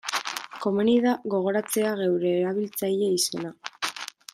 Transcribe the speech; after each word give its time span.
Komeni 0.63 0.95
da 1.03 1.13
gogoratzea 1.35 1.93
geure 2.01 2.35
erabiltzaile 2.41 3.15
izena. 3.21 3.57